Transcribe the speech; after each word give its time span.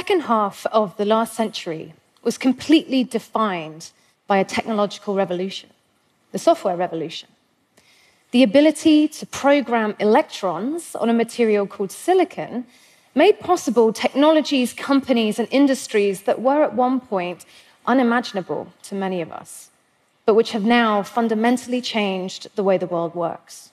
second 0.00 0.20
half 0.34 0.66
of 0.80 0.94
the 0.98 1.06
last 1.06 1.32
century 1.32 1.94
was 2.22 2.36
completely 2.36 3.02
defined 3.02 3.82
by 4.26 4.36
a 4.36 4.44
technological 4.56 5.14
revolution, 5.14 5.70
the 6.32 6.38
software 6.38 6.76
revolution. 6.76 7.30
The 8.32 8.42
ability 8.42 9.08
to 9.08 9.24
program 9.24 9.96
electrons 9.98 10.94
on 11.02 11.08
a 11.08 11.20
material 11.24 11.66
called 11.66 11.90
silicon 11.90 12.66
made 13.14 13.40
possible 13.40 13.90
technologies, 13.90 14.74
companies, 14.74 15.38
and 15.38 15.48
industries 15.50 16.16
that 16.24 16.42
were 16.42 16.62
at 16.62 16.74
one 16.74 17.00
point 17.00 17.46
unimaginable 17.86 18.62
to 18.82 18.94
many 18.94 19.22
of 19.22 19.32
us, 19.32 19.70
but 20.26 20.34
which 20.34 20.52
have 20.52 20.66
now 20.82 21.02
fundamentally 21.02 21.80
changed 21.80 22.42
the 22.54 22.66
way 22.68 22.76
the 22.76 22.92
world 22.94 23.14
works. 23.14 23.72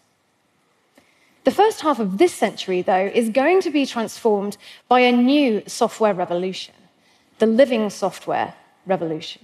The 1.44 1.52
first 1.52 1.82
half 1.82 2.00
of 2.00 2.18
this 2.18 2.34
century, 2.34 2.82
though, 2.82 3.12
is 3.14 3.30
going 3.30 3.62
to 3.62 3.70
be 3.70 3.86
transformed 3.86 4.56
by 4.88 5.02
a 5.02 5.12
new 5.12 5.62
software 5.68 6.14
revolution, 6.14 6.74
the 7.40 7.46
living 7.46 7.90
software 7.90 8.54
revolution. 8.86 9.42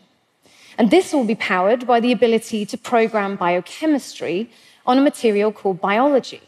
And 0.78 0.92
this 0.92 1.12
will 1.12 1.26
be 1.26 1.36
powered 1.36 1.86
by 1.86 2.00
the 2.00 2.14
ability 2.14 2.66
to 2.68 2.78
program 2.78 3.36
biochemistry 3.36 4.50
on 4.86 4.98
a 4.98 5.02
material 5.02 5.52
called 5.52 5.82
biology. 5.82 6.42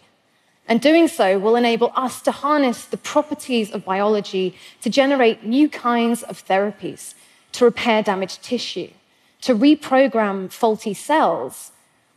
And 0.69 0.79
doing 0.79 1.09
so 1.09 1.37
will 1.37 1.57
enable 1.57 1.91
us 1.97 2.21
to 2.21 2.31
harness 2.31 2.85
the 2.85 2.95
properties 2.95 3.71
of 3.71 3.83
biology 3.83 4.55
to 4.81 4.89
generate 4.89 5.43
new 5.43 5.67
kinds 5.67 6.23
of 6.23 6.45
therapies, 6.47 7.13
to 7.51 7.65
repair 7.65 8.01
damaged 8.01 8.41
tissue, 8.41 8.89
to 9.41 9.53
reprogram 9.53 10.49
faulty 10.49 10.93
cells, 10.93 11.71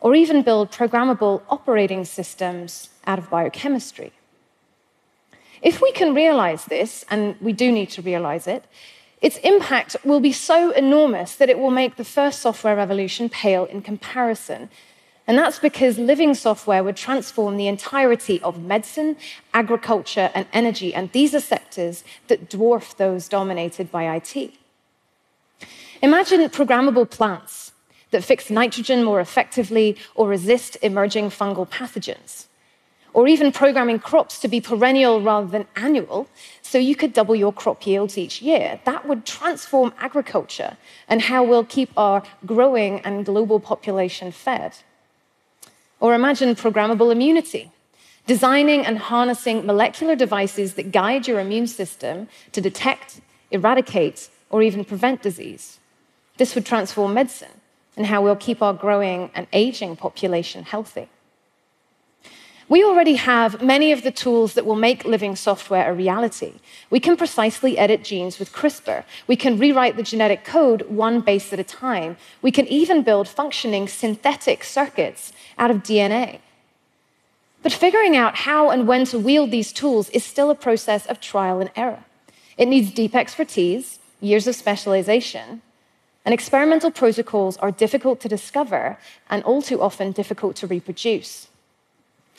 or 0.04 0.14
even 0.14 0.42
build 0.42 0.70
programmable 0.70 1.40
operating 1.48 2.04
systems 2.04 2.90
out 3.06 3.18
of 3.18 3.30
biochemistry. 3.30 4.12
If 5.62 5.80
we 5.80 5.92
can 5.92 6.14
realize 6.14 6.66
this, 6.66 7.06
and 7.08 7.36
we 7.40 7.54
do 7.54 7.72
need 7.72 7.88
to 7.92 8.02
realize 8.02 8.46
it, 8.46 8.66
its 9.22 9.38
impact 9.38 9.96
will 10.04 10.20
be 10.20 10.30
so 10.30 10.72
enormous 10.72 11.36
that 11.36 11.48
it 11.48 11.58
will 11.58 11.70
make 11.70 11.96
the 11.96 12.04
first 12.04 12.42
software 12.42 12.76
revolution 12.76 13.30
pale 13.30 13.64
in 13.64 13.80
comparison. 13.80 14.68
And 15.26 15.38
that's 15.38 15.58
because 15.58 15.98
living 15.98 16.34
software 16.34 16.84
would 16.84 16.96
transform 16.96 17.56
the 17.56 17.66
entirety 17.66 18.42
of 18.42 18.62
medicine, 18.62 19.16
agriculture, 19.54 20.30
and 20.34 20.46
energy. 20.52 20.94
And 20.94 21.10
these 21.12 21.34
are 21.34 21.40
sectors 21.40 22.04
that 22.28 22.50
dwarf 22.50 22.94
those 22.98 23.26
dominated 23.26 23.90
by 23.90 24.14
IT. 24.16 24.52
Imagine 26.02 26.42
programmable 26.50 27.08
plants 27.08 27.63
that 28.14 28.22
fix 28.22 28.48
nitrogen 28.48 29.02
more 29.02 29.20
effectively 29.20 29.96
or 30.14 30.28
resist 30.28 30.78
emerging 30.82 31.30
fungal 31.30 31.68
pathogens 31.68 32.46
or 33.12 33.26
even 33.28 33.52
programming 33.52 33.98
crops 33.98 34.38
to 34.40 34.48
be 34.48 34.60
perennial 34.60 35.20
rather 35.20 35.46
than 35.46 35.66
annual, 35.76 36.28
so 36.62 36.78
you 36.78 36.96
could 36.96 37.12
double 37.12 37.34
your 37.34 37.52
crop 37.52 37.86
yields 37.86 38.18
each 38.18 38.42
year. 38.42 38.80
That 38.84 39.06
would 39.08 39.24
transform 39.24 39.94
agriculture 39.98 40.76
and 41.08 41.22
how 41.22 41.44
we'll 41.44 41.64
keep 41.64 41.90
our 41.96 42.22
growing 42.44 43.00
and 43.00 43.24
global 43.24 43.60
population 43.60 44.32
fed. 44.32 44.78
Or 46.00 46.14
imagine 46.14 46.54
programmable 46.56 47.12
immunity, 47.12 47.70
designing 48.26 48.84
and 48.84 48.98
harnessing 48.98 49.64
molecular 49.64 50.16
devices 50.16 50.74
that 50.74 50.92
guide 50.92 51.26
your 51.28 51.38
immune 51.38 51.68
system 51.68 52.28
to 52.52 52.60
detect, 52.60 53.20
eradicate, 53.52 54.28
or 54.50 54.60
even 54.62 54.84
prevent 54.84 55.22
disease. 55.22 55.78
This 56.36 56.54
would 56.54 56.66
transform 56.66 57.14
medicine 57.14 57.60
and 57.96 58.06
how 58.06 58.22
we'll 58.22 58.36
keep 58.36 58.62
our 58.62 58.74
growing 58.74 59.30
and 59.34 59.46
aging 59.52 59.96
population 59.96 60.64
healthy. 60.64 61.08
We 62.68 62.82
already 62.82 63.16
have 63.16 63.62
many 63.62 63.92
of 63.92 64.02
the 64.02 64.10
tools 64.10 64.54
that 64.54 64.64
will 64.64 64.74
make 64.76 65.04
living 65.04 65.36
software 65.36 65.90
a 65.90 65.94
reality. 65.94 66.54
We 66.88 66.98
can 66.98 67.16
precisely 67.16 67.76
edit 67.76 68.02
genes 68.02 68.38
with 68.38 68.52
CRISPR. 68.52 69.04
We 69.26 69.36
can 69.36 69.58
rewrite 69.58 69.96
the 69.96 70.02
genetic 70.02 70.44
code 70.44 70.82
one 70.88 71.20
base 71.20 71.52
at 71.52 71.60
a 71.60 71.64
time. 71.64 72.16
We 72.40 72.50
can 72.50 72.66
even 72.68 73.02
build 73.02 73.28
functioning 73.28 73.86
synthetic 73.86 74.64
circuits 74.64 75.32
out 75.58 75.70
of 75.70 75.82
DNA. 75.82 76.40
But 77.62 77.72
figuring 77.72 78.16
out 78.16 78.36
how 78.36 78.70
and 78.70 78.88
when 78.88 79.04
to 79.06 79.18
wield 79.18 79.50
these 79.50 79.72
tools 79.72 80.08
is 80.10 80.24
still 80.24 80.50
a 80.50 80.54
process 80.54 81.04
of 81.06 81.20
trial 81.20 81.60
and 81.60 81.70
error. 81.76 82.04
It 82.56 82.66
needs 82.66 82.90
deep 82.92 83.14
expertise, 83.14 83.98
years 84.20 84.46
of 84.46 84.54
specialization, 84.54 85.60
and 86.24 86.32
experimental 86.32 86.90
protocols 86.90 87.56
are 87.58 87.70
difficult 87.70 88.20
to 88.20 88.28
discover 88.28 88.98
and 89.28 89.42
all 89.44 89.60
too 89.60 89.80
often 89.82 90.12
difficult 90.12 90.56
to 90.56 90.66
reproduce. 90.66 91.48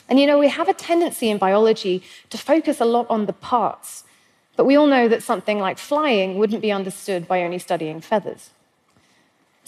And 0.08 0.18
you 0.20 0.26
know, 0.26 0.38
we 0.38 0.48
have 0.48 0.68
a 0.68 0.74
tendency 0.74 1.30
in 1.30 1.38
biology 1.38 2.02
to 2.30 2.38
focus 2.38 2.80
a 2.80 2.84
lot 2.84 3.06
on 3.08 3.26
the 3.26 3.32
parts, 3.32 4.04
but 4.56 4.64
we 4.64 4.76
all 4.76 4.86
know 4.86 5.08
that 5.08 5.22
something 5.22 5.58
like 5.58 5.78
flying 5.78 6.36
wouldn't 6.36 6.62
be 6.62 6.72
understood 6.72 7.28
by 7.28 7.42
only 7.42 7.58
studying 7.58 8.00
feathers. 8.00 8.50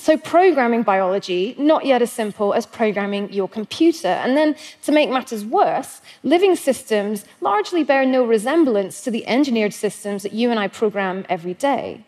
So, 0.01 0.17
programming 0.17 0.85
biology, 0.85 1.57
not 1.59 1.85
yet 1.85 2.03
as 2.03 2.13
simple 2.13 2.55
as 2.55 2.67
programming 2.67 3.33
your 3.33 3.49
computer. 3.49 4.07
And 4.07 4.37
then, 4.37 4.55
to 4.83 4.93
make 4.93 5.11
matters 5.11 5.45
worse, 5.45 6.01
living 6.23 6.55
systems 6.55 7.25
largely 7.41 7.83
bear 7.83 8.07
no 8.07 8.25
resemblance 8.25 9.03
to 9.03 9.11
the 9.11 9.27
engineered 9.27 9.75
systems 9.75 10.23
that 10.23 10.33
you 10.33 10.53
and 10.53 10.61
I 10.61 10.69
program 10.69 11.27
every 11.29 11.55
day. 11.55 12.05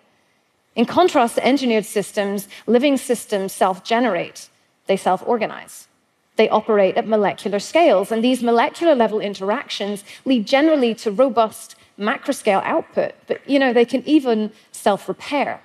In 0.77 0.87
contrast 0.87 1.35
to 1.35 1.47
engineered 1.47 1.85
systems, 1.85 2.49
living 2.67 2.97
systems 2.97 3.53
self 3.53 3.85
generate, 3.85 4.49
they 4.87 4.97
self 4.97 5.23
organize. 5.27 5.89
They 6.37 6.49
operate 6.49 6.97
at 6.97 7.07
molecular 7.07 7.59
scales, 7.59 8.11
and 8.11 8.25
these 8.25 8.43
molecular 8.43 8.95
level 8.95 9.21
interactions 9.21 10.05
lead 10.25 10.47
generally 10.47 10.95
to 10.97 11.11
robust 11.11 11.77
macroscale 11.99 12.63
output, 12.65 13.13
but 13.27 13.47
you 13.49 13.59
know, 13.59 13.73
they 13.73 13.85
can 13.85 14.03
even 14.09 14.51
self 14.73 15.09
repair. 15.09 15.61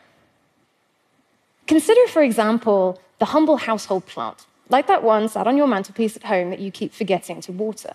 Consider, 1.68 2.06
for 2.08 2.22
example, 2.22 3.00
the 3.20 3.26
humble 3.26 3.58
household 3.58 4.06
plant, 4.06 4.46
like 4.70 4.88
that 4.88 5.04
one 5.04 5.30
sat 5.30 5.48
on 5.48 5.58
your 5.58 5.68
mantelpiece 5.68 6.16
at 6.16 6.24
home 6.24 6.50
that 6.50 6.60
you 6.60 6.72
keep 6.72 6.94
forgetting 6.94 7.42
to 7.42 7.52
water. 7.52 7.94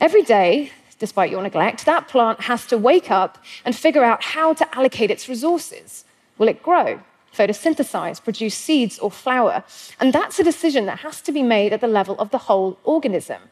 Every 0.00 0.22
day, 0.22 0.70
despite 0.98 1.30
your 1.30 1.42
neglect, 1.42 1.84
that 1.86 2.08
plant 2.08 2.40
has 2.42 2.66
to 2.66 2.78
wake 2.78 3.10
up 3.10 3.38
and 3.64 3.74
figure 3.74 4.04
out 4.04 4.22
how 4.22 4.52
to 4.54 4.76
allocate 4.76 5.10
its 5.10 5.28
resources. 5.28 6.04
Will 6.38 6.48
it 6.48 6.62
grow? 6.62 7.00
photosynthesize, 7.38 8.22
produce 8.22 8.54
seeds 8.54 8.98
or 8.98 9.10
flower. 9.10 9.62
And 10.00 10.12
that's 10.12 10.38
a 10.38 10.44
decision 10.44 10.86
that 10.86 11.00
has 11.00 11.20
to 11.22 11.32
be 11.32 11.42
made 11.42 11.72
at 11.72 11.80
the 11.80 11.88
level 11.88 12.18
of 12.18 12.30
the 12.30 12.38
whole 12.38 12.78
organism. 12.84 13.42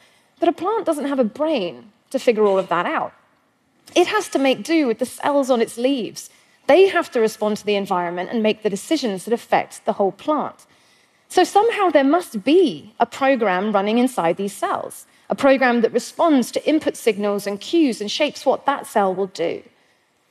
But 0.40 0.48
a 0.48 0.52
plant 0.52 0.86
doesn't 0.86 1.06
have 1.06 1.18
a 1.18 1.24
brain 1.24 1.92
to 2.10 2.18
figure 2.18 2.44
all 2.44 2.58
of 2.58 2.68
that 2.68 2.86
out. 2.86 3.12
It 3.94 4.08
has 4.08 4.28
to 4.30 4.38
make 4.38 4.62
do 4.62 4.86
with 4.86 4.98
the 4.98 5.06
cells 5.06 5.50
on 5.50 5.60
its 5.60 5.78
leaves. 5.78 6.30
They 6.66 6.88
have 6.88 7.10
to 7.12 7.20
respond 7.20 7.58
to 7.58 7.66
the 7.66 7.76
environment 7.76 8.30
and 8.30 8.42
make 8.42 8.62
the 8.62 8.70
decisions 8.70 9.24
that 9.24 9.32
affect 9.32 9.84
the 9.84 9.94
whole 9.94 10.12
plant. 10.12 10.66
So 11.36 11.44
somehow 11.44 11.90
there 11.90 12.02
must 12.02 12.44
be 12.44 12.94
a 12.98 13.04
program 13.04 13.70
running 13.70 13.98
inside 13.98 14.38
these 14.38 14.54
cells, 14.54 15.04
a 15.28 15.34
program 15.34 15.82
that 15.82 15.92
responds 15.92 16.50
to 16.52 16.66
input 16.66 16.96
signals 16.96 17.46
and 17.46 17.60
cues 17.60 18.00
and 18.00 18.10
shapes 18.10 18.46
what 18.46 18.64
that 18.64 18.86
cell 18.86 19.14
will 19.14 19.26
do. 19.26 19.62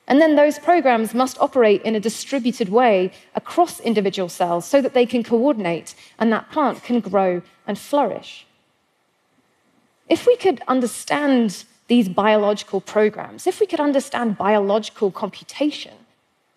And 0.07 0.19
then 0.19 0.35
those 0.35 0.57
programs 0.57 1.13
must 1.13 1.39
operate 1.39 1.83
in 1.83 1.93
a 1.93 1.99
distributed 1.99 2.69
way 2.69 3.11
across 3.35 3.79
individual 3.79 4.29
cells 4.29 4.65
so 4.65 4.81
that 4.81 4.95
they 4.95 5.05
can 5.05 5.21
coordinate 5.21 5.93
and 6.17 6.33
that 6.33 6.49
plant 6.49 6.81
can 6.81 7.01
grow 7.01 7.43
and 7.67 7.77
flourish. 7.77 8.47
If 10.09 10.25
we 10.25 10.35
could 10.35 10.63
understand 10.67 11.65
these 11.87 12.09
biological 12.09 12.81
programs, 12.81 13.45
if 13.45 13.59
we 13.59 13.67
could 13.67 13.79
understand 13.79 14.39
biological 14.39 15.11
computation, 15.11 15.93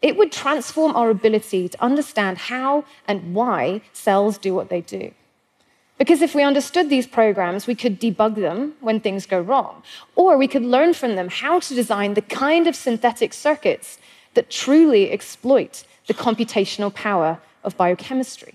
it 0.01 0.17
would 0.17 0.31
transform 0.33 0.95
our 0.95 1.11
ability 1.11 1.69
to 1.69 1.83
understand 1.83 2.39
how 2.39 2.85
and 3.07 3.35
why 3.35 3.81
cells 3.93 4.39
do 4.39 4.55
what 4.55 4.69
they 4.69 4.81
do. 4.81 5.13
Because 5.99 6.23
if 6.23 6.35
we 6.35 6.45
understood 6.45 6.89
these 6.89 7.09
programs, 7.09 7.67
we 7.67 7.75
could 7.75 8.01
debug 8.01 8.37
them 8.37 8.75
when 8.81 9.01
things 9.01 9.27
go 9.27 9.41
wrong, 9.41 9.83
or 10.15 10.39
we 10.39 10.47
could 10.47 10.63
learn 10.63 10.95
from 10.95 11.17
them 11.17 11.29
how 11.29 11.59
to 11.59 11.75
design 11.75 12.15
the 12.15 12.23
kind 12.23 12.69
of 12.69 12.77
synthetic 12.77 13.35
circuits 13.35 13.99
that 14.35 14.49
truly 14.49 15.11
exploit 15.11 15.85
the 16.07 16.15
computational 16.15 16.95
power 16.95 17.41
of 17.65 17.77
biochemistry. 17.77 18.55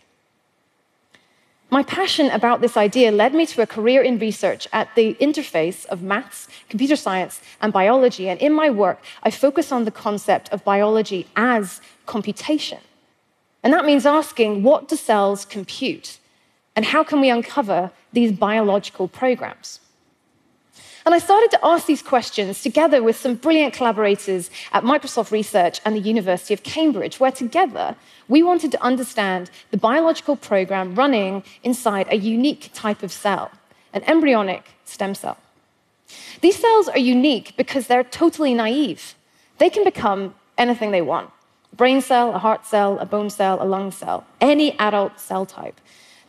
My 1.74 1.82
passion 1.82 2.30
about 2.30 2.62
this 2.62 2.78
idea 2.78 3.12
led 3.12 3.34
me 3.34 3.48
to 3.48 3.64
a 3.64 3.66
career 3.66 4.04
in 4.04 4.20
research 4.20 4.68
at 4.72 4.94
the 4.94 5.16
interface 5.16 5.88
of 5.88 6.04
maths, 6.04 6.48
computer 6.70 6.96
science, 6.96 7.42
and 7.64 7.74
biology. 7.74 8.30
And 8.30 8.40
in 8.40 8.54
my 8.54 8.70
work, 8.70 9.02
I 9.24 9.32
focus 9.32 9.72
on 9.72 9.84
the 9.84 9.90
concept 10.06 10.50
of 10.54 10.64
biology 10.64 11.26
as 11.36 11.82
computation. 12.06 12.78
And 13.64 13.74
that 13.74 13.86
means 13.86 14.06
asking 14.06 14.62
what 14.62 14.88
do 14.88 14.96
cells 14.96 15.46
compute? 15.46 16.20
And 16.76 16.86
how 16.86 17.04
can 17.04 17.20
we 17.20 17.32
uncover 17.32 17.90
these 18.12 18.32
biological 18.32 19.08
programs? 19.08 19.80
And 21.06 21.14
I 21.14 21.20
started 21.20 21.52
to 21.52 21.60
ask 21.66 21.86
these 21.86 22.02
questions 22.02 22.62
together 22.62 23.04
with 23.04 23.18
some 23.18 23.36
brilliant 23.36 23.74
collaborators 23.74 24.50
at 24.72 24.84
Microsoft 24.84 25.32
Research 25.32 25.82
and 25.84 25.96
the 25.96 26.00
University 26.00 26.54
of 26.54 26.64
Cambridge, 26.64 27.20
where 27.20 27.32
together 27.32 27.96
we 28.30 28.42
wanted 28.42 28.72
to 28.72 28.82
understand 28.82 29.52
the 29.72 29.78
biological 29.78 30.38
program 30.38 30.96
running 30.96 31.44
inside 31.62 32.08
a 32.10 32.16
unique 32.16 32.70
type 32.74 33.04
of 33.04 33.12
cell, 33.12 33.52
an 33.92 34.02
embryonic 34.04 34.64
stem 34.86 35.14
cell. 35.14 35.38
These 36.40 36.60
cells 36.60 36.88
are 36.88 37.00
unique 37.00 37.54
because 37.58 37.88
they're 37.88 38.04
totally 38.04 38.54
naive. 38.54 39.16
They 39.58 39.70
can 39.70 39.84
become 39.84 40.36
anything 40.58 40.92
they 40.92 41.02
want 41.02 41.30
a 41.74 41.76
brain 41.76 42.02
cell, 42.02 42.34
a 42.36 42.40
heart 42.40 42.66
cell, 42.66 43.00
a 43.00 43.06
bone 43.06 43.30
cell, 43.30 43.62
a 43.62 43.66
lung 43.66 43.92
cell, 43.92 44.26
any 44.40 44.78
adult 44.80 45.20
cell 45.20 45.46
type. 45.46 45.82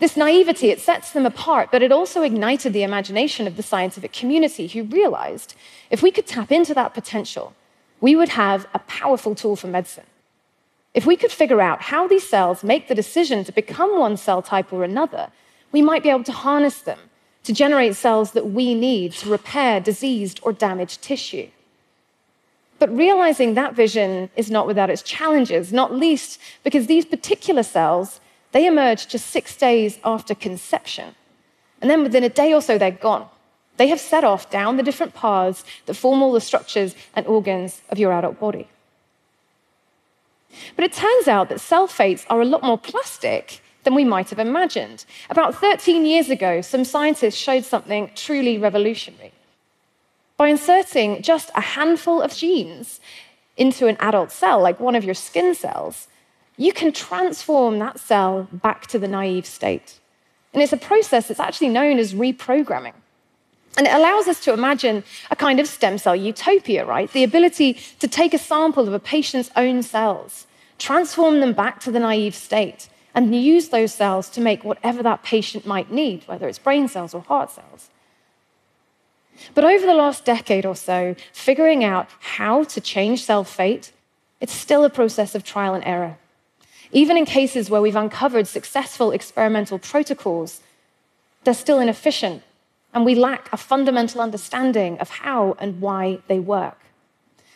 This 0.05 0.19
naivety, 0.19 0.69
it 0.69 0.83
sets 0.83 1.13
them 1.13 1.25
apart, 1.25 1.71
but 1.73 1.83
it 1.83 1.91
also 1.91 2.21
ignited 2.21 2.75
the 2.75 2.83
imagination 2.83 3.47
of 3.47 3.57
the 3.57 3.63
scientific 3.63 4.13
community 4.13 4.67
who 4.67 4.83
realized 4.83 5.55
if 5.89 6.03
we 6.03 6.11
could 6.11 6.27
tap 6.27 6.53
into 6.53 6.75
that 6.75 6.93
potential, 6.93 7.55
we 8.03 8.15
would 8.15 8.29
have 8.29 8.69
a 8.75 8.81
powerful 8.81 9.35
tool 9.35 9.57
for 9.57 9.67
medicine. 9.67 10.05
If 10.93 11.07
we 11.07 11.17
could 11.17 11.33
figure 11.33 11.63
out 11.63 11.81
how 11.81 12.07
these 12.07 12.29
cells 12.29 12.63
make 12.63 12.87
the 12.87 12.95
decision 12.95 13.45
to 13.45 13.53
become 13.53 13.99
one 13.99 14.19
cell 14.19 14.43
type 14.43 14.75
or 14.75 14.85
another, 14.85 15.31
we 15.73 15.81
might 15.81 16.03
be 16.03 16.11
able 16.11 16.25
to 16.25 16.33
harness 16.33 16.81
them 16.81 16.99
to 17.45 17.55
generate 17.55 17.97
cells 17.97 18.33
that 18.33 18.51
we 18.51 18.75
need 18.75 19.13
to 19.13 19.31
repair 19.31 19.81
diseased 19.81 20.39
or 20.43 20.53
damaged 20.53 21.01
tissue. 21.01 21.49
But 22.79 22.95
realizing 22.95 23.55
that 23.55 23.73
vision 23.73 24.29
is 24.37 24.51
not 24.51 24.67
without 24.67 24.91
its 24.91 25.01
challenges, 25.01 25.73
not 25.73 25.95
least 25.95 26.39
because 26.63 26.89
these 26.89 27.07
particular 27.07 27.63
cells, 27.63 28.21
they 28.55 28.67
emerge 28.67 29.09
just 29.09 29.27
six 29.27 29.57
days 29.57 29.99
after 30.05 30.33
conception. 30.33 31.17
And 31.83 31.91
then 31.91 32.05
within 32.05 32.23
a 32.23 32.29
day 32.29 32.55
or 32.55 32.63
so, 32.63 32.79
they're 32.79 32.93
gone. 32.93 33.27
They 33.79 33.89
have 33.89 33.99
set 33.99 34.23
off 34.23 34.49
down 34.49 34.77
the 34.77 34.85
different 34.85 35.13
paths 35.13 35.65
that 35.87 35.95
form 35.95 36.23
all 36.23 36.33
the 36.33 36.41
structures 36.41 36.95
and 37.17 37.27
organs 37.27 37.83
of 37.91 37.99
your 37.99 38.13
adult 38.13 38.39
body. 38.39 38.69
But 40.77 40.85
it 40.85 40.93
turns 40.93 41.27
out 41.27 41.49
that 41.49 41.61
cell 41.61 41.89
fates 41.89 42.25
are 42.31 42.41
a 42.41 42.45
lot 42.45 42.63
more 42.63 42.79
plastic 42.79 43.61
than 43.83 43.97
we 43.97 44.05
might 44.05 44.31
have 44.31 44.39
imagined. 44.39 45.05
About 45.29 45.57
13 45.57 46.07
years 46.07 46.31
ago, 46.31 46.61
some 46.61 46.85
scientists 46.85 47.35
showed 47.35 47.65
something 47.65 48.09
truly 48.15 48.57
revolutionary. 48.57 49.33
By 50.37 50.47
inserting 50.47 51.23
just 51.23 51.51
a 51.57 51.61
handful 51.61 52.23
of 52.23 52.33
genes 52.33 53.01
into 53.57 53.89
an 53.89 53.97
adult 53.99 54.31
cell, 54.31 54.61
like 54.61 54.79
one 54.79 54.95
of 54.95 55.05
your 55.05 55.15
skin 55.15 55.57
cells, 55.57 56.07
you 56.57 56.73
can 56.73 56.93
transform 56.93 57.79
that 57.81 57.99
cell 57.99 58.49
back 58.53 58.87
to 58.89 58.99
the 58.99 59.09
naive 59.09 59.47
state. 59.47 59.99
And 60.53 60.63
it's 60.63 60.73
a 60.73 60.77
process 60.77 61.29
that's 61.29 61.41
actually 61.41 61.71
known 61.71 61.99
as 61.99 62.15
reprogramming. 62.15 62.95
And 63.77 63.89
it 63.89 63.93
allows 63.93 64.29
us 64.29 64.39
to 64.45 64.53
imagine 64.53 65.03
a 65.31 65.37
kind 65.37 65.59
of 65.59 65.67
stem 65.67 65.99
cell 65.99 66.15
utopia, 66.15 66.85
right? 66.85 67.11
The 67.11 67.25
ability 67.25 67.75
to 67.99 68.07
take 68.07 68.33
a 68.33 68.39
sample 68.39 68.87
of 68.87 68.95
a 68.95 69.01
patient's 69.01 69.51
own 69.57 69.83
cells, 69.83 70.47
transform 70.79 71.41
them 71.41 71.55
back 71.55 71.81
to 71.81 71.91
the 71.91 71.99
naive 71.99 72.37
state, 72.37 72.89
and 73.17 73.35
use 73.35 73.69
those 73.69 73.93
cells 73.93 74.29
to 74.31 74.41
make 74.41 74.65
whatever 74.65 75.03
that 75.03 75.25
patient 75.25 75.67
might 75.67 75.91
need, 75.91 76.23
whether 76.27 76.49
it's 76.49 76.59
brain 76.59 76.87
cells 76.87 77.15
or 77.15 77.23
heart 77.23 77.51
cells. 77.51 77.91
But 79.55 79.65
over 79.65 79.85
the 79.85 79.95
last 79.95 80.25
decade 80.25 80.65
or 80.65 80.77
so, 80.77 81.17
figuring 81.33 81.83
out 81.83 82.09
how 82.21 82.63
to 82.65 82.81
change 82.81 83.25
cell 83.25 83.43
fate, 83.43 83.93
it's 84.41 84.53
still 84.53 84.85
a 84.85 84.91
process 84.91 85.35
of 85.35 85.43
trial 85.43 85.75
and 85.75 85.85
error. 85.85 86.17
Even 86.93 87.17
in 87.17 87.25
cases 87.25 87.71
where 87.71 87.81
we've 87.81 87.97
uncovered 87.97 88.47
successful 88.47 89.11
experimental 89.11 89.79
protocols, 89.79 90.61
they're 91.45 91.55
still 91.55 91.81
inefficient 91.81 92.43
and 92.95 93.05
we 93.05 93.17
lack 93.17 93.53
a 93.53 93.57
fundamental 93.57 94.21
understanding 94.21 94.99
of 95.01 95.11
how 95.11 95.57
and 95.59 95.81
why 95.81 96.21
they 96.29 96.39
work. 96.39 96.79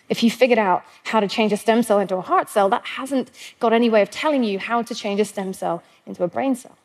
If 0.08 0.22
you 0.22 0.30
figured 0.30 0.58
out 0.58 0.82
how 1.04 1.20
to 1.20 1.28
change 1.28 1.52
a 1.52 1.56
stem 1.56 1.82
cell 1.82 2.00
into 2.00 2.16
a 2.16 2.20
heart 2.20 2.48
cell, 2.48 2.69
that 2.70 2.84
hasn't 2.84 3.30
got 3.60 3.72
any 3.72 3.88
way 3.88 4.02
of 4.02 4.10
telling 4.10 4.42
you 4.42 4.58
how 4.58 4.82
to 4.82 4.94
change 4.94 5.20
a 5.20 5.25
stem 5.25 5.52
cell 5.52 5.82
into 6.06 6.25
a 6.25 6.28
brain 6.28 6.56
cell. 6.56 6.76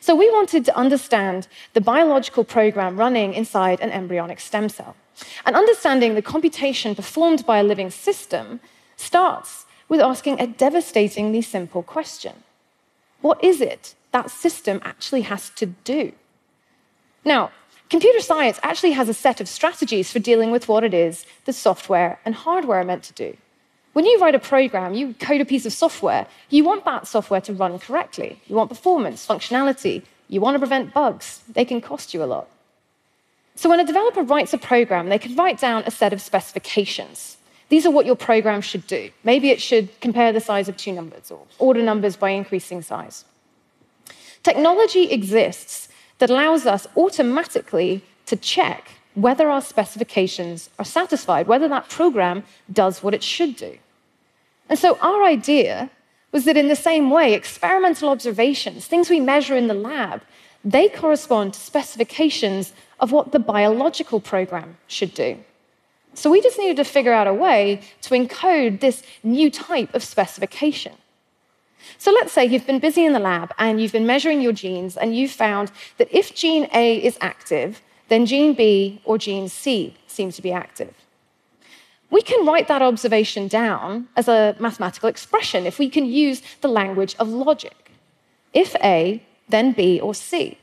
So, 0.00 0.14
we 0.14 0.30
wanted 0.30 0.64
to 0.66 0.76
understand 0.76 1.48
the 1.72 1.80
biological 1.80 2.44
program 2.44 2.98
running 2.98 3.32
inside 3.32 3.80
an 3.80 3.90
embryonic 3.90 4.38
stem 4.38 4.68
cell. 4.68 4.94
And 5.46 5.56
understanding 5.56 6.14
the 6.14 6.22
computation 6.22 6.94
performed 6.94 7.46
by 7.46 7.58
a 7.58 7.64
living 7.64 7.90
system 7.90 8.60
starts 8.96 9.64
with 9.94 10.00
asking 10.00 10.40
a 10.40 10.46
devastatingly 10.48 11.40
simple 11.40 11.82
question 11.82 12.42
What 13.20 13.42
is 13.44 13.60
it 13.60 13.94
that 14.10 14.28
system 14.28 14.80
actually 14.82 15.22
has 15.22 15.50
to 15.50 15.66
do? 15.66 16.12
Now, 17.24 17.52
computer 17.90 18.20
science 18.20 18.58
actually 18.64 18.94
has 18.98 19.08
a 19.08 19.14
set 19.14 19.40
of 19.40 19.48
strategies 19.48 20.10
for 20.10 20.18
dealing 20.18 20.50
with 20.50 20.66
what 20.66 20.82
it 20.82 20.94
is 20.94 21.24
the 21.44 21.52
software 21.52 22.18
and 22.24 22.34
hardware 22.34 22.80
are 22.80 22.90
meant 22.90 23.04
to 23.04 23.12
do. 23.12 23.36
When 23.92 24.04
you 24.04 24.18
write 24.18 24.34
a 24.34 24.40
program, 24.40 24.94
you 24.94 25.14
code 25.14 25.40
a 25.40 25.44
piece 25.44 25.64
of 25.64 25.72
software, 25.72 26.26
you 26.50 26.64
want 26.64 26.84
that 26.84 27.06
software 27.06 27.42
to 27.42 27.52
run 27.52 27.78
correctly. 27.78 28.40
You 28.48 28.56
want 28.56 28.70
performance, 28.70 29.24
functionality, 29.24 30.02
you 30.26 30.40
want 30.40 30.56
to 30.56 30.58
prevent 30.58 30.92
bugs. 30.92 31.26
They 31.56 31.64
can 31.64 31.80
cost 31.80 32.12
you 32.12 32.20
a 32.24 32.30
lot. 32.34 32.48
So 33.54 33.70
when 33.70 33.78
a 33.78 33.86
developer 33.86 34.24
writes 34.24 34.52
a 34.52 34.58
program, 34.58 35.08
they 35.08 35.20
can 35.20 35.36
write 35.36 35.60
down 35.60 35.84
a 35.86 35.92
set 35.92 36.12
of 36.12 36.20
specifications. 36.20 37.36
These 37.74 37.86
are 37.86 37.90
what 37.90 38.06
your 38.06 38.14
program 38.14 38.60
should 38.60 38.86
do. 38.86 39.10
Maybe 39.24 39.50
it 39.50 39.60
should 39.60 39.88
compare 40.00 40.32
the 40.32 40.38
size 40.40 40.68
of 40.68 40.76
two 40.76 40.92
numbers 40.92 41.32
or 41.32 41.40
order 41.58 41.82
numbers 41.82 42.14
by 42.14 42.30
increasing 42.30 42.82
size. 42.82 43.24
Technology 44.44 45.10
exists 45.10 45.88
that 46.20 46.30
allows 46.30 46.66
us 46.66 46.86
automatically 46.96 48.04
to 48.26 48.36
check 48.36 48.92
whether 49.16 49.48
our 49.48 49.60
specifications 49.60 50.70
are 50.78 50.84
satisfied, 50.84 51.48
whether 51.48 51.66
that 51.66 51.88
program 51.88 52.44
does 52.72 53.02
what 53.02 53.12
it 53.12 53.24
should 53.24 53.56
do. 53.56 53.76
And 54.68 54.78
so 54.78 54.96
our 55.00 55.24
idea 55.24 55.90
was 56.30 56.44
that 56.44 56.56
in 56.56 56.68
the 56.68 56.76
same 56.76 57.10
way, 57.10 57.34
experimental 57.34 58.08
observations, 58.08 58.86
things 58.86 59.10
we 59.10 59.18
measure 59.18 59.56
in 59.56 59.66
the 59.66 59.74
lab, 59.74 60.22
they 60.64 60.88
correspond 60.88 61.54
to 61.54 61.58
specifications 61.58 62.72
of 63.00 63.10
what 63.10 63.32
the 63.32 63.40
biological 63.40 64.20
program 64.20 64.76
should 64.86 65.12
do. 65.12 65.38
So 66.14 66.30
we 66.30 66.40
just 66.40 66.58
needed 66.58 66.76
to 66.76 66.84
figure 66.84 67.12
out 67.12 67.26
a 67.26 67.34
way 67.34 67.80
to 68.02 68.14
encode 68.14 68.80
this 68.80 69.02
new 69.22 69.50
type 69.50 69.94
of 69.94 70.02
specification. 70.02 70.94
So 71.98 72.12
let's 72.12 72.32
say 72.32 72.44
you've 72.44 72.66
been 72.66 72.78
busy 72.78 73.04
in 73.04 73.12
the 73.12 73.18
lab 73.18 73.52
and 73.58 73.80
you've 73.80 73.92
been 73.92 74.06
measuring 74.06 74.40
your 74.40 74.52
genes 74.52 74.96
and 74.96 75.16
you've 75.16 75.30
found 75.30 75.70
that 75.98 76.08
if 76.10 76.34
gene 76.34 76.68
A 76.72 76.96
is 76.96 77.18
active, 77.20 77.82
then 78.08 78.26
gene 78.26 78.54
B 78.54 79.00
or 79.04 79.18
gene 79.18 79.48
C 79.48 79.96
seems 80.06 80.36
to 80.36 80.42
be 80.42 80.52
active. 80.52 80.94
We 82.10 82.22
can 82.22 82.46
write 82.46 82.68
that 82.68 82.80
observation 82.80 83.48
down 83.48 84.08
as 84.16 84.28
a 84.28 84.54
mathematical 84.60 85.08
expression 85.08 85.66
if 85.66 85.78
we 85.78 85.90
can 85.90 86.06
use 86.06 86.42
the 86.60 86.68
language 86.68 87.16
of 87.18 87.28
logic. 87.28 87.90
If 88.52 88.76
A, 88.76 89.22
then 89.48 89.72
B 89.72 90.00
or 90.00 90.14
C. 90.14 90.58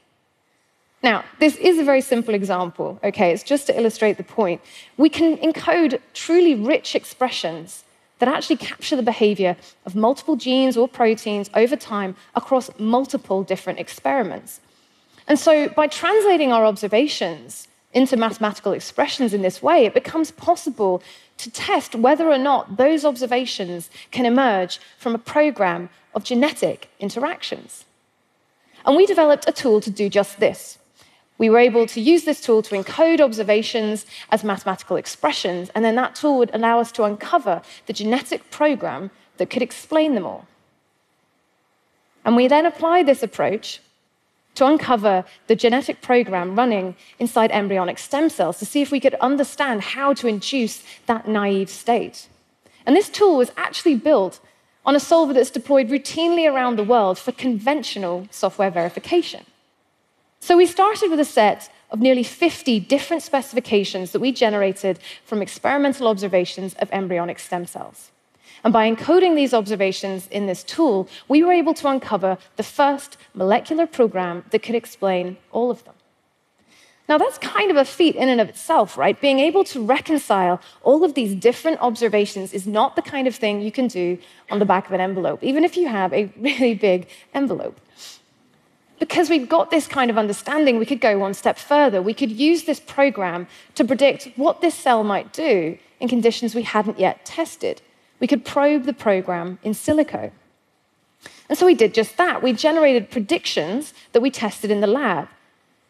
Now, 1.03 1.23
this 1.39 1.55
is 1.57 1.79
a 1.79 1.83
very 1.83 2.01
simple 2.01 2.35
example, 2.35 2.99
okay? 3.03 3.31
It's 3.31 3.43
just 3.43 3.65
to 3.67 3.77
illustrate 3.77 4.17
the 4.17 4.23
point. 4.23 4.61
We 4.97 5.09
can 5.09 5.37
encode 5.37 5.99
truly 6.13 6.53
rich 6.53 6.93
expressions 6.95 7.83
that 8.19 8.29
actually 8.29 8.57
capture 8.57 8.95
the 8.95 9.01
behavior 9.01 9.57
of 9.87 9.95
multiple 9.95 10.35
genes 10.35 10.77
or 10.77 10.87
proteins 10.87 11.49
over 11.55 11.75
time 11.75 12.15
across 12.35 12.69
multiple 12.77 13.41
different 13.41 13.79
experiments. 13.79 14.59
And 15.27 15.39
so, 15.39 15.69
by 15.69 15.87
translating 15.87 16.51
our 16.51 16.65
observations 16.65 17.67
into 17.93 18.15
mathematical 18.15 18.73
expressions 18.73 19.33
in 19.33 19.41
this 19.41 19.61
way, 19.63 19.85
it 19.85 19.95
becomes 19.95 20.29
possible 20.31 21.01
to 21.37 21.49
test 21.49 21.95
whether 21.95 22.29
or 22.29 22.37
not 22.37 22.77
those 22.77 23.03
observations 23.03 23.89
can 24.11 24.27
emerge 24.27 24.79
from 24.99 25.15
a 25.15 25.17
program 25.17 25.89
of 26.13 26.23
genetic 26.23 26.89
interactions. 26.99 27.85
And 28.85 28.95
we 28.95 29.07
developed 29.07 29.45
a 29.47 29.51
tool 29.51 29.81
to 29.81 29.89
do 29.89 30.07
just 30.07 30.39
this. 30.39 30.77
We 31.37 31.49
were 31.49 31.59
able 31.59 31.87
to 31.87 31.99
use 31.99 32.23
this 32.23 32.41
tool 32.41 32.61
to 32.63 32.75
encode 32.75 33.19
observations 33.19 34.05
as 34.29 34.43
mathematical 34.43 34.95
expressions, 34.95 35.71
and 35.73 35.83
then 35.83 35.95
that 35.95 36.15
tool 36.15 36.37
would 36.37 36.51
allow 36.53 36.79
us 36.79 36.91
to 36.93 37.03
uncover 37.03 37.61
the 37.87 37.93
genetic 37.93 38.51
program 38.51 39.09
that 39.37 39.49
could 39.49 39.63
explain 39.63 40.13
them 40.13 40.25
all. 40.25 40.45
And 42.23 42.35
we 42.35 42.47
then 42.47 42.65
applied 42.65 43.07
this 43.07 43.23
approach 43.23 43.81
to 44.55 44.65
uncover 44.65 45.25
the 45.47 45.55
genetic 45.55 46.01
program 46.01 46.55
running 46.55 46.95
inside 47.19 47.51
embryonic 47.51 47.97
stem 47.97 48.29
cells 48.29 48.59
to 48.59 48.65
see 48.65 48.81
if 48.81 48.91
we 48.91 48.99
could 48.99 49.15
understand 49.15 49.81
how 49.81 50.13
to 50.13 50.27
induce 50.27 50.83
that 51.05 51.27
naive 51.27 51.69
state. 51.69 52.27
And 52.85 52.95
this 52.95 53.09
tool 53.09 53.37
was 53.37 53.51
actually 53.57 53.95
built 53.95 54.39
on 54.85 54.95
a 54.95 54.99
solver 54.99 55.33
that's 55.33 55.51
deployed 55.51 55.89
routinely 55.89 56.51
around 56.51 56.75
the 56.75 56.83
world 56.83 57.17
for 57.17 57.31
conventional 57.31 58.27
software 58.31 58.71
verification. 58.71 59.45
So 60.43 60.57
we 60.57 60.65
started 60.65 61.11
with 61.11 61.19
a 61.19 61.25
set 61.25 61.71
of 61.91 62.01
nearly 62.01 62.23
50 62.23 62.79
different 62.79 63.21
specifications 63.21 64.11
that 64.11 64.19
we 64.19 64.31
generated 64.31 64.97
from 65.23 65.39
experimental 65.39 66.07
observations 66.07 66.73
of 66.79 66.89
embryonic 66.91 67.37
stem 67.37 67.67
cells. 67.67 68.09
And 68.63 68.73
by 68.73 68.89
encoding 68.89 69.35
these 69.35 69.53
observations 69.53 70.27
in 70.31 70.47
this 70.47 70.63
tool, 70.63 71.07
we 71.27 71.43
were 71.43 71.51
able 71.53 71.75
to 71.75 71.87
uncover 71.87 72.39
the 72.55 72.63
first 72.63 73.17
molecular 73.35 73.85
program 73.85 74.43
that 74.49 74.63
could 74.63 74.73
explain 74.73 75.37
all 75.51 75.69
of 75.69 75.83
them. 75.83 75.93
Now, 77.07 77.19
that's 77.19 77.37
kind 77.37 77.69
of 77.69 77.77
a 77.77 77.85
feat 77.85 78.15
in 78.15 78.27
and 78.27 78.41
of 78.41 78.49
itself, 78.49 78.97
right? 78.97 79.19
Being 79.19 79.39
able 79.39 79.63
to 79.65 79.85
reconcile 79.85 80.59
all 80.81 81.03
of 81.03 81.13
these 81.13 81.35
different 81.35 81.81
observations 81.81 82.51
is 82.51 82.65
not 82.65 82.95
the 82.95 83.01
kind 83.03 83.27
of 83.27 83.35
thing 83.35 83.61
you 83.61 83.71
can 83.71 83.87
do 83.87 84.17
on 84.49 84.57
the 84.57 84.65
back 84.65 84.87
of 84.87 84.93
an 84.93 85.01
envelope, 85.01 85.43
even 85.43 85.63
if 85.63 85.77
you 85.77 85.87
have 85.87 86.11
a 86.13 86.25
really 86.37 86.73
big 86.73 87.09
envelope 87.33 87.79
because 89.01 89.31
we've 89.31 89.49
got 89.49 89.71
this 89.71 89.87
kind 89.87 90.11
of 90.11 90.17
understanding, 90.19 90.77
we 90.77 90.85
could 90.85 91.01
go 91.01 91.17
one 91.17 91.33
step 91.33 91.57
further. 91.57 92.03
We 92.03 92.13
could 92.13 92.31
use 92.31 92.65
this 92.65 92.79
program 92.79 93.47
to 93.73 93.83
predict 93.83 94.29
what 94.35 94.61
this 94.61 94.75
cell 94.75 95.03
might 95.03 95.33
do 95.33 95.75
in 95.99 96.07
conditions 96.07 96.53
we 96.53 96.61
hadn't 96.61 96.99
yet 96.99 97.25
tested. 97.25 97.81
We 98.19 98.27
could 98.27 98.45
probe 98.45 98.83
the 98.83 98.93
program 98.93 99.57
in 99.63 99.71
silico. 99.71 100.29
And 101.49 101.57
so 101.57 101.65
we 101.65 101.73
did 101.73 101.95
just 101.95 102.15
that. 102.17 102.43
We 102.43 102.53
generated 102.53 103.09
predictions 103.09 103.95
that 104.11 104.21
we 104.21 104.29
tested 104.29 104.69
in 104.69 104.81
the 104.81 104.93
lab. 105.01 105.27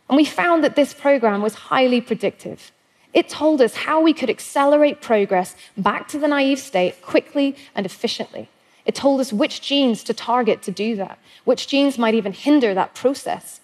And 0.07 0.15
we 0.15 0.23
found 0.23 0.63
that 0.63 0.77
this 0.77 0.93
program 0.93 1.41
was 1.41 1.55
highly 1.55 1.99
predictive. 1.99 2.71
It 3.13 3.27
told 3.27 3.59
us 3.61 3.75
how 3.75 3.99
we 3.99 4.13
could 4.13 4.29
accelerate 4.29 5.01
progress 5.01 5.53
back 5.75 6.07
to 6.07 6.17
the 6.17 6.29
naive 6.29 6.59
state 6.59 7.01
quickly 7.01 7.57
and 7.75 7.85
efficiently. 7.85 8.47
It 8.85 8.95
told 8.95 9.19
us 9.19 9.31
which 9.31 9.61
genes 9.61 10.03
to 10.03 10.13
target 10.13 10.61
to 10.63 10.71
do 10.71 10.95
that, 10.95 11.19
which 11.45 11.67
genes 11.67 11.97
might 11.97 12.15
even 12.15 12.33
hinder 12.33 12.73
that 12.73 12.95
process. 12.95 13.59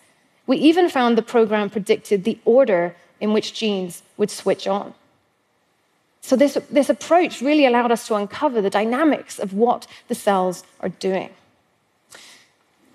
We 0.45 0.57
even 0.57 0.89
found 0.89 1.17
the 1.17 1.21
program 1.21 1.69
predicted 1.69 2.24
the 2.24 2.39
order 2.45 2.95
in 3.19 3.33
which 3.33 3.53
genes 3.53 4.03
would 4.17 4.29
switch 4.29 4.67
on. 4.67 4.93
So, 6.21 6.36
this, 6.36 6.57
this 6.69 6.89
approach 6.89 7.41
really 7.41 7.65
allowed 7.65 7.91
us 7.91 8.07
to 8.07 8.15
uncover 8.15 8.62
the 8.62 8.69
dynamics 8.69 9.39
of 9.39 9.53
what 9.53 9.88
the 10.07 10.15
cells 10.15 10.63
are 10.81 10.89
doing. 10.89 11.29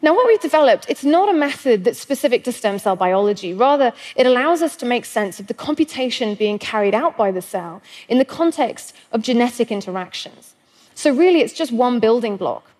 Now, 0.03 0.15
what 0.15 0.27
we've 0.27 0.41
developed, 0.41 0.87
it's 0.89 1.05
not 1.05 1.29
a 1.29 1.33
method 1.33 1.85
that's 1.85 2.01
specific 2.01 2.43
to 2.45 2.53
stem 2.53 2.81
cell 2.81 2.97
biology. 2.97 3.55
Rather, 3.55 3.93
it 4.17 4.27
allows 4.27 4.61
us 4.61 4.75
to 4.77 4.87
make 4.87 5.05
sense 5.05 5.39
of 5.39 5.47
the 5.47 5.55
computation 5.55 6.35
being 6.35 6.59
carried 6.59 6.95
out 6.95 7.17
by 7.17 7.31
the 7.31 7.41
cell 7.41 7.81
in 8.09 8.19
the 8.19 8.25
context 8.25 8.95
of 9.13 9.23
genetic 9.23 9.71
interactions. 9.71 10.55
So, 10.95 11.13
really, 11.13 11.41
it's 11.41 11.53
just 11.53 11.73
one 11.73 12.01
building 12.01 12.37
block. 12.37 12.71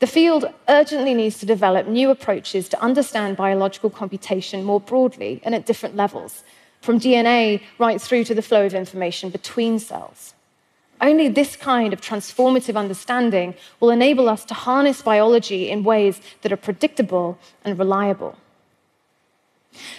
The 0.00 0.06
field 0.06 0.44
urgently 0.68 1.12
needs 1.12 1.38
to 1.40 1.46
develop 1.46 1.88
new 1.88 2.10
approaches 2.10 2.68
to 2.68 2.80
understand 2.80 3.36
biological 3.36 3.90
computation 3.90 4.62
more 4.62 4.80
broadly 4.80 5.40
and 5.44 5.54
at 5.54 5.66
different 5.66 5.96
levels, 5.96 6.44
from 6.80 7.00
DNA 7.00 7.62
right 7.78 8.00
through 8.00 8.24
to 8.24 8.34
the 8.34 8.42
flow 8.42 8.64
of 8.64 8.74
information 8.74 9.30
between 9.30 9.80
cells. 9.80 10.34
Only 11.00 11.28
this 11.28 11.56
kind 11.56 11.92
of 11.92 12.00
transformative 12.00 12.76
understanding 12.76 13.54
will 13.80 13.90
enable 13.90 14.28
us 14.28 14.44
to 14.46 14.54
harness 14.54 15.02
biology 15.02 15.70
in 15.70 15.84
ways 15.84 16.20
that 16.42 16.52
are 16.52 16.56
predictable 16.56 17.38
and 17.64 17.78
reliable. 17.78 18.36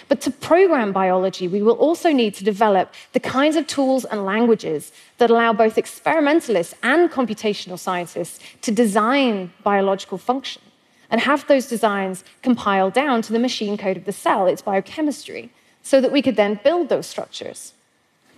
But 0.08 0.20
to 0.22 0.30
program 0.30 0.92
biology, 0.92 1.48
we 1.48 1.62
will 1.62 1.74
also 1.74 2.12
need 2.12 2.34
to 2.34 2.44
develop 2.44 2.92
the 3.12 3.20
kinds 3.20 3.56
of 3.56 3.66
tools 3.66 4.04
and 4.04 4.24
languages 4.24 4.92
that 5.18 5.30
allow 5.30 5.52
both 5.52 5.78
experimentalists 5.78 6.74
and 6.82 7.10
computational 7.10 7.78
scientists 7.78 8.40
to 8.62 8.70
design 8.72 9.52
biological 9.62 10.18
function 10.18 10.62
and 11.10 11.20
have 11.20 11.46
those 11.46 11.66
designs 11.66 12.24
compiled 12.42 12.92
down 12.92 13.22
to 13.22 13.32
the 13.32 13.38
machine 13.38 13.76
code 13.76 13.96
of 13.96 14.04
the 14.04 14.12
cell, 14.12 14.46
its 14.46 14.62
biochemistry, 14.62 15.50
so 15.82 16.00
that 16.00 16.12
we 16.12 16.22
could 16.22 16.36
then 16.36 16.60
build 16.62 16.88
those 16.88 17.06
structures. 17.06 17.72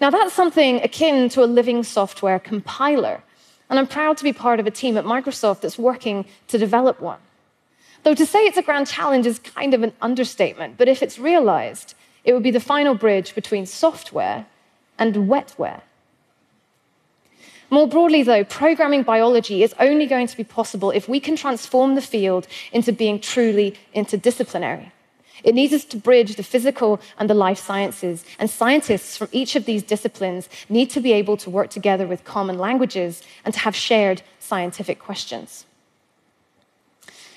Now, 0.00 0.11
that's 0.11 0.32
something 0.32 0.80
akin 0.82 1.28
to 1.30 1.44
a 1.44 1.46
living 1.46 1.82
software 1.82 2.38
compiler. 2.38 3.22
And 3.68 3.78
I'm 3.78 3.87
proud 3.87 4.16
to 4.18 4.25
be 4.25 4.32
part 4.32 4.58
of 4.58 4.66
a 4.66 4.70
team 4.70 4.96
at 4.96 5.04
Microsoft 5.04 5.61
that's 5.61 5.78
working 5.78 6.25
to 6.49 6.58
develop 6.58 7.00
one. 7.00 7.20
Though 8.02 8.14
to 8.14 8.26
say 8.26 8.40
it's 8.40 8.56
a 8.56 8.62
grand 8.62 8.88
challenge 8.88 9.26
is 9.26 9.38
kind 9.38 9.75
of 9.75 9.82
an 9.82 9.92
understatement, 10.02 10.76
but 10.76 10.88
if 10.88 11.02
it's 11.02 11.18
realized, 11.18 11.94
it 12.25 12.32
would 12.32 12.42
be 12.42 12.50
the 12.50 12.61
final 12.61 12.94
bridge 12.94 13.35
between 13.35 13.66
software 13.66 14.47
and 14.99 15.14
wetware. 15.14 15.82
More 17.71 17.88
broadly, 17.88 18.23
though, 18.23 18.44
programming 18.44 19.02
biology 19.02 19.62
is 19.62 19.75
only 19.80 20.06
going 20.06 20.26
to 20.26 20.37
be 20.37 20.44
possible 20.44 20.90
if 20.90 21.09
we 21.09 21.21
can 21.21 21.37
transform 21.37 21.94
the 21.94 22.02
field 22.02 22.47
into 22.71 22.92
being 22.92 23.18
truly 23.18 23.76
interdisciplinary. 23.97 24.90
It 25.42 25.54
needs 25.54 25.73
us 25.73 25.85
to 25.87 25.97
bridge 25.97 26.37
the 26.37 26.42
physical 26.42 27.00
and 27.18 27.30
the 27.30 27.35
life 27.35 27.59
sciences, 27.59 28.25
and 28.38 28.50
scientists 28.50 29.16
from 29.16 29.28
each 29.32 29.56
of 29.56 29.64
these 29.64 29.82
disciplines 29.82 30.49
need 30.68 30.90
to 30.90 31.00
be 31.00 31.12
able 31.12 31.37
to 31.38 31.50
work 31.50 31.71
together 31.71 32.06
with 32.06 32.25
common 32.25 32.59
languages 32.59 33.23
and 33.44 33.54
to 33.54 33.61
have 33.61 33.75
shared 33.75 34.23
scientific 34.38 34.99
questions. 34.99 35.64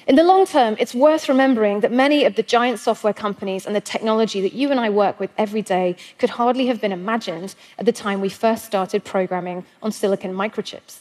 In 0.08 0.16
the 0.16 0.24
long 0.24 0.46
term, 0.46 0.76
it's 0.78 0.94
worth 0.94 1.28
remembering 1.28 1.80
that 1.80 1.92
many 1.92 2.26
of 2.26 2.36
the 2.36 2.44
giant 2.44 2.80
software 2.80 3.14
companies 3.14 3.66
and 3.66 3.76
the 3.76 3.82
technology 3.82 4.40
that 4.42 4.54
you 4.54 4.70
and 4.70 4.80
I 4.80 4.90
work 4.90 5.20
with 5.20 5.32
every 5.36 5.64
day 5.64 5.96
could 6.20 6.30
hardly 6.30 6.68
have 6.68 6.80
been 6.80 6.92
imagined 6.92 7.56
at 7.80 7.86
the 7.88 7.92
time 7.92 8.22
we 8.22 8.30
first 8.30 8.66
started 8.66 9.04
programming 9.04 9.66
on 9.82 9.92
silicon 9.92 10.34
microchips. 10.34 11.00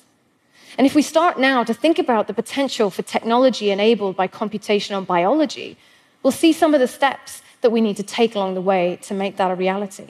And 0.78 0.86
if 0.86 0.94
we 0.94 1.02
start 1.02 1.38
now 1.38 1.62
to 1.64 1.74
think 1.74 1.98
about 1.98 2.28
the 2.28 2.34
potential 2.34 2.88
for 2.88 3.02
technology 3.02 3.70
enabled 3.70 4.16
by 4.16 4.26
computational 4.26 5.06
biology, 5.06 5.76
we'll 6.22 6.32
see 6.32 6.52
some 6.52 6.72
of 6.72 6.80
the 6.80 6.88
steps 6.88 7.42
that 7.60 7.70
we 7.70 7.82
need 7.82 7.98
to 7.98 8.02
take 8.02 8.34
along 8.34 8.54
the 8.54 8.62
way 8.62 8.98
to 9.02 9.12
make 9.12 9.36
that 9.36 9.50
a 9.50 9.54
reality. 9.54 10.08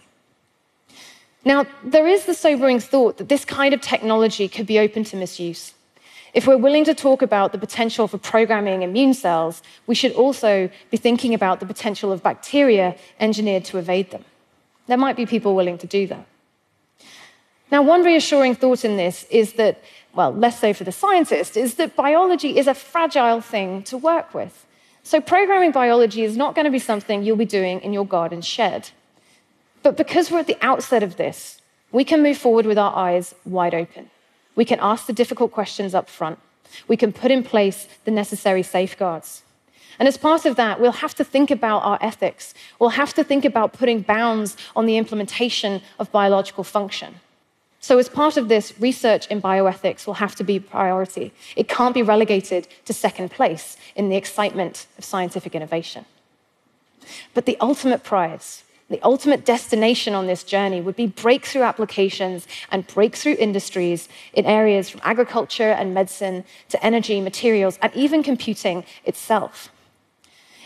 Now, 1.44 1.66
there 1.82 2.06
is 2.06 2.26
the 2.26 2.32
sobering 2.32 2.78
thought 2.78 3.18
that 3.18 3.28
this 3.28 3.44
kind 3.44 3.74
of 3.74 3.80
technology 3.80 4.48
could 4.48 4.66
be 4.66 4.78
open 4.78 5.02
to 5.04 5.16
misuse. 5.16 5.74
If 6.35 6.49
we're 6.49 6.57
willing 6.59 6.85
to 6.87 6.95
talk 6.95 7.23
about 7.23 7.53
the 7.53 7.59
potential 7.59 8.09
for 8.09 8.19
programming 8.19 8.83
immune 8.83 9.14
cells, 9.14 9.62
we 9.87 9.95
should 9.95 10.12
also 10.12 10.69
be 10.91 10.97
thinking 10.97 11.33
about 11.33 11.61
the 11.61 11.67
potential 11.67 12.11
of 12.11 12.25
bacteria 12.25 12.97
engineered 13.21 13.64
to 13.67 13.79
evade 13.79 14.11
them. 14.11 14.25
There 14.88 14.97
might 14.97 15.17
be 15.17 15.26
people 15.26 15.55
willing 15.55 15.79
to 15.79 15.87
do 15.87 16.09
that. 16.09 16.26
Now, 17.71 17.83
one 17.83 18.03
reassuring 18.03 18.57
thought 18.57 18.85
in 18.85 18.97
this 18.97 19.25
is 19.31 19.55
that, 19.55 19.81
well, 20.12 20.33
less 20.33 20.61
so 20.61 20.75
for 20.75 20.83
the 20.83 20.93
scientist, 20.93 21.57
is 21.57 21.76
that 21.76 21.95
biology 21.95 22.59
is 22.59 22.67
a 22.67 22.75
fragile 22.75 23.41
thing 23.41 23.85
to 23.85 23.97
work 23.97 24.35
with. 24.35 24.67
So, 25.05 25.21
programming 25.21 25.71
biology 25.71 26.25
is 26.25 26.37
not 26.37 26.55
going 26.57 26.64
to 26.64 26.71
be 26.71 26.79
something 26.81 27.23
you'll 27.23 27.37
be 27.37 27.45
doing 27.45 27.81
in 27.81 27.93
your 27.93 28.07
garden 28.07 28.43
shed. 28.43 28.91
But 29.83 29.97
because 29.97 30.31
we're 30.31 30.41
at 30.41 30.47
the 30.47 30.59
outset 30.62 31.03
of 31.03 31.17
this, 31.17 31.61
we 31.93 32.05
can 32.05 32.23
move 32.23 32.38
forward 32.38 32.67
with 32.67 32.79
our 32.79 32.95
eyes 32.97 33.35
wide 33.45 33.75
open. 33.75 34.11
We 34.54 34.64
can 34.64 34.78
ask 34.80 35.06
the 35.06 35.12
difficult 35.12 35.52
questions 35.52 35.94
up 35.94 36.08
front. 36.08 36.38
We 36.88 36.96
can 36.96 37.12
put 37.12 37.30
in 37.30 37.42
place 37.42 37.88
the 38.04 38.11
necessary 38.11 38.62
safeguards. 38.62 39.42
And 39.99 40.08
as 40.08 40.16
part 40.16 40.44
of 40.44 40.56
that, 40.56 40.80
we'll 40.80 40.92
have 40.92 41.14
to 41.16 41.25
think 41.25 41.50
about 41.50 41.84
our 41.84 41.99
ethics. 42.00 42.52
We'll 42.78 42.90
have 42.90 43.14
to 43.14 43.25
think 43.25 43.44
about 43.44 43.73
putting 43.73 44.00
bounds 44.00 44.56
on 44.75 44.87
the 44.87 44.96
implementation 44.96 45.82
of 45.99 46.11
biological 46.11 46.64
function. 46.64 47.20
So, 47.80 47.99
as 47.99 48.08
part 48.08 48.38
of 48.38 48.49
this, 48.49 48.73
research 48.80 49.26
in 49.26 49.42
bioethics 49.42 50.06
will 50.06 50.14
have 50.14 50.34
to 50.37 50.44
be 50.44 50.56
a 50.56 50.61
priority. 50.61 51.32
It 51.54 51.68
can't 51.68 51.94
be 51.94 52.02
relegated 52.02 52.66
to 52.87 52.94
second 52.94 53.30
place 53.30 53.76
in 53.94 54.08
the 54.08 54.16
excitement 54.16 54.87
of 54.96 55.04
scientific 55.04 55.54
innovation. 55.54 56.06
But 57.34 57.44
the 57.44 57.58
ultimate 57.61 58.02
prize, 58.02 58.64
the 58.94 59.02
ultimate 59.02 59.44
destination 59.44 60.14
on 60.14 60.28
this 60.28 60.44
journey 60.44 60.80
would 60.80 60.94
be 60.94 61.08
breakthrough 61.08 61.62
applications 61.62 62.46
and 62.70 62.86
breakthrough 62.86 63.34
industries 63.34 64.08
in 64.34 64.46
areas 64.46 64.88
from 64.88 65.00
agriculture 65.02 65.72
and 65.72 65.92
medicine 65.92 66.44
to 66.68 66.80
energy, 66.86 67.20
materials, 67.20 67.76
and 67.82 67.92
even 67.96 68.22
computing 68.22 68.84
itself. 69.04 69.68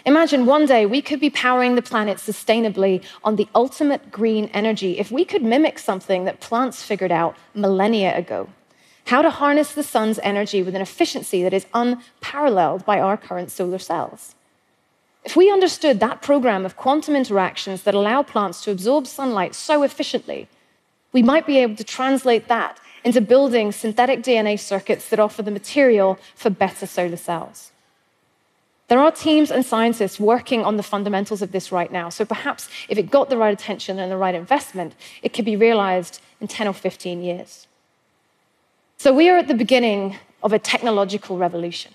Imagine 0.04 0.44
one 0.44 0.66
day 0.66 0.84
we 0.84 1.00
could 1.00 1.20
be 1.20 1.30
powering 1.30 1.74
the 1.74 1.80
planet 1.80 2.18
sustainably 2.18 3.02
on 3.24 3.36
the 3.36 3.48
ultimate 3.54 4.10
green 4.10 4.50
energy 4.52 4.98
if 4.98 5.10
we 5.10 5.24
could 5.24 5.42
mimic 5.42 5.78
something 5.78 6.26
that 6.26 6.38
plants 6.38 6.82
figured 6.82 7.12
out 7.12 7.34
millennia 7.54 8.14
ago 8.14 8.46
how 9.06 9.22
to 9.22 9.30
harness 9.30 9.72
the 9.72 9.82
sun's 9.82 10.18
energy 10.18 10.62
with 10.62 10.74
an 10.74 10.82
efficiency 10.82 11.42
that 11.42 11.54
is 11.54 11.64
unparalleled 11.72 12.84
by 12.84 13.00
our 13.00 13.16
current 13.16 13.50
solar 13.50 13.78
cells. 13.78 14.34
If 15.28 15.36
we 15.36 15.52
understood 15.52 16.00
that 16.00 16.22
program 16.22 16.64
of 16.64 16.78
quantum 16.78 17.14
interactions 17.14 17.82
that 17.82 17.94
allow 17.94 18.22
plants 18.22 18.62
to 18.62 18.70
absorb 18.70 19.06
sunlight 19.06 19.54
so 19.54 19.82
efficiently, 19.82 20.48
we 21.12 21.22
might 21.22 21.46
be 21.46 21.58
able 21.58 21.76
to 21.76 21.84
translate 21.84 22.48
that 22.48 22.80
into 23.04 23.20
building 23.20 23.70
synthetic 23.70 24.22
DNA 24.22 24.58
circuits 24.58 25.10
that 25.10 25.20
offer 25.20 25.42
the 25.42 25.50
material 25.50 26.18
for 26.34 26.48
better 26.48 26.86
solar 26.86 27.18
cells. 27.18 27.72
There 28.88 28.98
are 28.98 29.10
teams 29.10 29.50
and 29.50 29.66
scientists 29.66 30.18
working 30.18 30.64
on 30.64 30.78
the 30.78 30.82
fundamentals 30.82 31.42
of 31.42 31.52
this 31.52 31.70
right 31.70 31.92
now. 31.92 32.08
So 32.08 32.24
perhaps 32.24 32.70
if 32.88 32.96
it 32.96 33.10
got 33.10 33.28
the 33.28 33.36
right 33.36 33.52
attention 33.52 33.98
and 33.98 34.10
the 34.10 34.16
right 34.16 34.34
investment, 34.34 34.94
it 35.22 35.34
could 35.34 35.44
be 35.44 35.56
realized 35.56 36.22
in 36.40 36.48
10 36.48 36.68
or 36.68 36.72
15 36.72 37.22
years. 37.22 37.66
So 38.96 39.12
we 39.12 39.28
are 39.28 39.36
at 39.36 39.46
the 39.46 39.52
beginning 39.52 40.16
of 40.42 40.54
a 40.54 40.58
technological 40.58 41.36
revolution. 41.36 41.92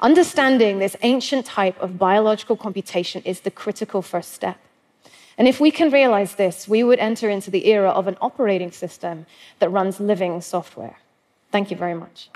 Understanding 0.00 0.78
this 0.78 0.96
ancient 1.02 1.46
type 1.46 1.80
of 1.80 1.98
biological 1.98 2.56
computation 2.56 3.22
is 3.24 3.40
the 3.40 3.50
critical 3.50 4.02
first 4.02 4.32
step. 4.32 4.58
And 5.38 5.46
if 5.46 5.60
we 5.60 5.70
can 5.70 5.90
realize 5.90 6.34
this, 6.34 6.66
we 6.66 6.82
would 6.82 6.98
enter 6.98 7.30
into 7.30 7.50
the 7.50 7.68
era 7.68 7.90
of 7.90 8.08
an 8.08 8.16
operating 8.20 8.72
system 8.72 9.26
that 9.60 9.68
runs 9.70 10.00
living 10.00 10.40
software. 10.40 10.98
Thank 11.52 11.70
you 11.70 11.76
very 11.76 11.94
much. 11.94 12.28